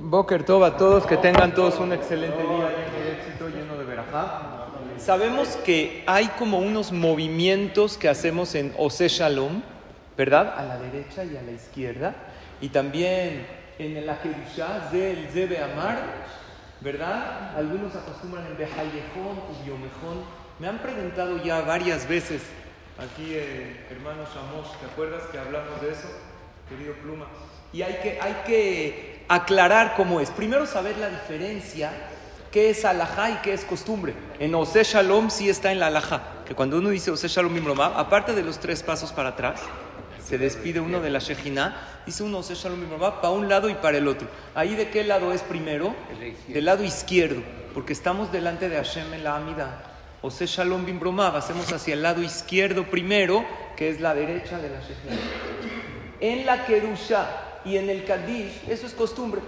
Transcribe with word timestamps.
Boker 0.00 0.44
Tov 0.44 0.64
a 0.64 0.76
todos, 0.76 1.06
que 1.06 1.16
tengan 1.16 1.54
todos 1.54 1.78
un 1.78 1.92
excelente 1.92 2.38
día 2.38 2.70
lleno 2.70 3.04
de 3.04 3.12
éxito, 3.12 3.48
lleno 3.48 3.76
de 3.76 3.84
verajá. 3.84 4.66
Sabemos 4.96 5.56
que 5.64 6.04
hay 6.06 6.28
como 6.38 6.58
unos 6.58 6.92
movimientos 6.92 7.98
que 7.98 8.08
hacemos 8.08 8.54
en 8.54 8.72
Ose 8.78 9.08
Shalom, 9.08 9.62
¿verdad? 10.16 10.54
A 10.56 10.64
la 10.64 10.78
derecha 10.78 11.24
y 11.24 11.36
a 11.36 11.42
la 11.42 11.50
izquierda. 11.50 12.14
Y 12.60 12.68
también 12.68 13.46
en 13.78 14.06
la 14.06 14.20
Kedushá 14.20 14.88
del 14.92 15.28
Zebe 15.28 15.62
Amar, 15.62 15.98
¿verdad? 16.80 17.56
Algunos 17.56 17.94
acostumbran 17.94 18.46
en 18.46 18.56
Behayejón 18.56 19.40
y 19.52 19.68
Yomejón. 19.68 20.24
Me 20.58 20.68
han 20.68 20.78
preguntado 20.78 21.42
ya 21.42 21.60
varias 21.62 22.08
veces, 22.08 22.42
aquí 22.98 23.32
eh, 23.34 23.86
hermano 23.90 24.24
Shamos, 24.24 24.78
¿te 24.80 24.86
acuerdas 24.86 25.22
que 25.30 25.38
hablamos 25.38 25.80
de 25.80 25.90
eso? 25.90 26.08
Querido 26.68 26.94
Pluma. 26.94 27.26
Y 27.72 27.82
hay 27.82 27.94
que, 28.02 28.20
hay 28.20 28.42
que 28.46 29.17
aclarar 29.28 29.94
cómo 29.96 30.20
es. 30.20 30.30
Primero 30.30 30.66
saber 30.66 30.96
la 30.98 31.08
diferencia, 31.08 31.92
qué 32.50 32.70
es 32.70 32.84
alajá 32.84 33.30
y 33.30 33.34
qué 33.36 33.52
es 33.52 33.64
costumbre. 33.64 34.14
En 34.38 34.54
Ose 34.54 34.82
Shalom 34.84 35.30
sí 35.30 35.48
está 35.48 35.70
en 35.70 35.80
la 35.80 35.88
alajá, 35.88 36.22
que 36.46 36.54
cuando 36.54 36.78
uno 36.78 36.88
dice 36.88 37.10
Ose 37.10 37.28
Shalom 37.28 37.56
Imromab, 37.56 37.98
aparte 37.98 38.34
de 38.34 38.42
los 38.42 38.58
tres 38.58 38.82
pasos 38.82 39.12
para 39.12 39.30
atrás, 39.30 39.60
se 40.24 40.38
despide 40.38 40.80
uno 40.80 41.00
de 41.00 41.10
la 41.10 41.20
Shejina, 41.20 42.02
dice 42.06 42.22
uno 42.22 42.38
Ose 42.38 42.54
Shalom 42.54 42.82
Imromab 42.82 43.20
para 43.20 43.30
un 43.30 43.48
lado 43.48 43.68
y 43.68 43.74
para 43.74 43.98
el 43.98 44.08
otro. 44.08 44.28
Ahí 44.54 44.74
de 44.74 44.88
qué 44.88 45.04
lado 45.04 45.32
es 45.32 45.42
primero? 45.42 45.94
Del 46.48 46.64
lado 46.64 46.84
izquierdo, 46.84 47.42
porque 47.74 47.92
estamos 47.92 48.32
delante 48.32 48.68
de 48.68 48.76
Hashem 48.76 49.12
en 49.12 49.24
la 49.24 49.36
Amida. 49.36 49.84
Ose 50.20 50.46
Shalom 50.46 50.84
Bimbromab, 50.84 51.36
hacemos 51.36 51.72
hacia 51.72 51.94
el 51.94 52.02
lado 52.02 52.22
izquierdo 52.22 52.84
primero, 52.90 53.44
que 53.76 53.88
es 53.88 54.00
la 54.00 54.14
derecha 54.14 54.58
de 54.58 54.68
la 54.68 54.80
Shejina. 54.80 55.16
En 56.20 56.44
la 56.44 56.66
Kedusha 56.66 57.47
y 57.64 57.76
en 57.76 57.90
el 57.90 58.04
Kadish, 58.04 58.62
eso 58.68 58.86
es 58.86 58.94
costumbre. 58.94 59.40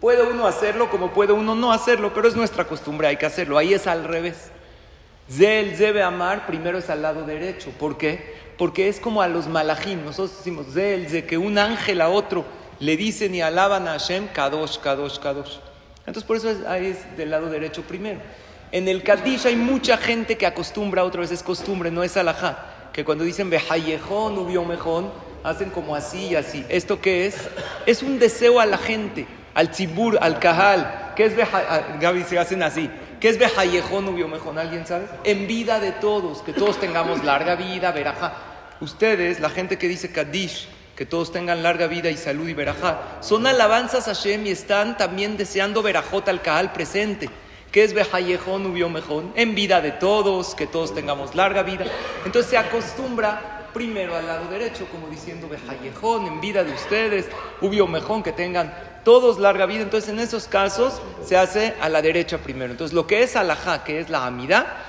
Puede 0.00 0.22
uno 0.22 0.46
hacerlo 0.46 0.90
como 0.90 1.10
puede 1.12 1.32
uno 1.32 1.54
no 1.54 1.72
hacerlo, 1.72 2.12
pero 2.14 2.28
es 2.28 2.36
nuestra 2.36 2.64
costumbre, 2.64 3.08
hay 3.08 3.16
que 3.16 3.26
hacerlo. 3.26 3.58
Ahí 3.58 3.74
es 3.74 3.86
al 3.86 4.04
revés. 4.04 4.50
Zel 5.30 5.76
debe 5.76 6.02
amar, 6.02 6.46
primero 6.46 6.78
es 6.78 6.88
al 6.88 7.02
lado 7.02 7.24
derecho. 7.24 7.70
¿Por 7.78 7.98
qué? 7.98 8.36
Porque 8.56 8.88
es 8.88 9.00
como 9.00 9.22
a 9.22 9.28
los 9.28 9.46
malajim. 9.48 10.04
Nosotros 10.04 10.38
decimos 10.38 10.66
Zel, 10.72 11.10
de 11.10 11.26
que 11.26 11.36
un 11.36 11.58
ángel 11.58 12.00
a 12.00 12.08
otro 12.08 12.44
le 12.78 12.96
dicen 12.96 13.34
y 13.34 13.42
alaban 13.42 13.88
a 13.88 13.92
Hashem, 13.92 14.28
Kadosh, 14.28 14.78
Kadosh, 14.78 15.18
Kadosh. 15.18 15.56
Entonces 16.06 16.24
por 16.24 16.36
eso 16.36 16.48
es, 16.48 16.64
ahí 16.64 16.86
es 16.86 17.16
del 17.16 17.30
lado 17.30 17.50
derecho 17.50 17.82
primero. 17.82 18.20
En 18.70 18.86
el 18.86 19.02
Kadish 19.02 19.46
hay 19.46 19.56
mucha 19.56 19.96
gente 19.96 20.38
que 20.38 20.46
acostumbra, 20.46 21.04
otra 21.04 21.22
vez 21.22 21.32
es 21.32 21.42
costumbre, 21.42 21.90
no 21.90 22.02
es 22.02 22.16
alajá. 22.16 22.90
Que 22.92 23.04
cuando 23.04 23.24
dicen 23.24 23.50
Behayejón, 23.50 24.38
Ubiomejón, 24.38 25.10
hacen 25.48 25.70
como 25.70 25.94
así 25.94 26.28
y 26.28 26.36
así. 26.36 26.64
¿Esto 26.68 27.00
qué 27.00 27.26
es? 27.26 27.36
Es 27.86 28.02
un 28.02 28.18
deseo 28.18 28.60
a 28.60 28.66
la 28.66 28.78
gente, 28.78 29.26
al 29.54 29.70
tzibur, 29.70 30.18
al 30.20 30.38
kahal. 30.38 31.12
¿Qué 31.16 31.24
es 31.24 31.32
Gaby, 32.00 32.24
se 32.24 32.38
hacen 32.38 32.62
así. 32.62 32.90
¿Qué 33.20 33.28
es 33.28 33.38
Behayejón 33.38 34.06
Ubiomejón? 34.08 34.58
¿Alguien 34.58 34.86
sabe? 34.86 35.06
En 35.24 35.48
vida 35.48 35.80
de 35.80 35.92
todos, 35.92 36.42
que 36.42 36.52
todos 36.52 36.78
tengamos 36.78 37.24
larga 37.24 37.56
vida, 37.56 37.90
verajá. 37.90 38.34
Ustedes, 38.80 39.40
la 39.40 39.50
gente 39.50 39.76
que 39.76 39.88
dice 39.88 40.12
Kadish, 40.12 40.68
que 40.94 41.04
todos 41.04 41.32
tengan 41.32 41.64
larga 41.64 41.88
vida 41.88 42.10
y 42.10 42.16
salud 42.16 42.48
y 42.48 42.54
verajá, 42.54 43.18
son 43.20 43.46
alabanzas 43.46 44.06
a 44.06 44.14
Hashem 44.14 44.46
y 44.46 44.50
están 44.50 44.96
también 44.96 45.36
deseando 45.36 45.82
verajot 45.82 46.28
al 46.28 46.42
kahal 46.42 46.72
presente. 46.72 47.28
¿Qué 47.72 47.84
es 47.84 47.92
Behayejón 47.92 48.66
Ubiomejón? 48.66 49.32
En 49.34 49.54
vida 49.54 49.80
de 49.80 49.90
todos, 49.90 50.54
que 50.54 50.66
todos 50.66 50.94
tengamos 50.94 51.34
larga 51.34 51.62
vida. 51.64 51.84
Entonces 52.24 52.50
se 52.50 52.56
acostumbra 52.56 53.57
primero 53.72 54.16
al 54.16 54.26
lado 54.26 54.48
derecho, 54.48 54.86
como 54.90 55.08
diciendo 55.08 55.48
Behayejón, 55.48 56.26
en 56.26 56.40
vida 56.40 56.64
de 56.64 56.72
ustedes, 56.72 57.26
Ubio 57.60 57.86
Mejón, 57.86 58.22
que 58.22 58.32
tengan 58.32 58.74
todos 59.04 59.38
larga 59.38 59.66
vida. 59.66 59.82
Entonces, 59.82 60.10
en 60.10 60.18
esos 60.18 60.46
casos 60.46 61.00
se 61.24 61.36
hace 61.36 61.74
a 61.80 61.88
la 61.88 62.02
derecha 62.02 62.38
primero. 62.38 62.72
Entonces, 62.72 62.94
lo 62.94 63.06
que 63.06 63.22
es 63.22 63.36
alajá, 63.36 63.84
que 63.84 64.00
es 64.00 64.10
la 64.10 64.26
amida, 64.26 64.84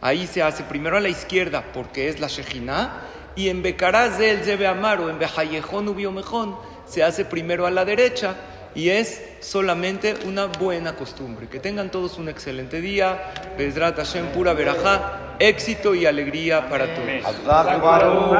ahí 0.00 0.26
se 0.26 0.42
hace 0.42 0.62
primero 0.64 0.96
a 0.96 1.00
la 1.00 1.08
izquierda, 1.08 1.64
porque 1.72 2.08
es 2.08 2.20
la 2.20 2.28
Shejina, 2.28 3.02
y 3.36 3.48
en 3.48 3.62
Becaraz 3.62 4.18
del 4.18 4.42
Zebe 4.42 4.66
Amar 4.66 5.00
o 5.00 5.08
en 5.08 5.18
Behayejón 5.18 5.88
Ubio 5.88 6.12
Mejón, 6.12 6.56
se 6.86 7.02
hace 7.04 7.24
primero 7.24 7.66
a 7.66 7.70
la 7.70 7.84
derecha. 7.84 8.34
Y 8.72 8.90
es 8.90 9.20
solamente 9.40 10.14
una 10.26 10.46
buena 10.46 10.94
costumbre. 10.94 11.48
Que 11.48 11.58
tengan 11.58 11.90
todos 11.90 12.18
un 12.18 12.28
excelente 12.28 12.80
día. 12.80 13.32
Bezrat 13.58 13.96
Hashem, 13.96 14.28
pura 14.28 14.52
verajá, 14.52 15.29
éxito 15.40 15.94
y 15.94 16.06
alegría 16.06 16.68
para 16.68 16.86
todos. 16.94 17.08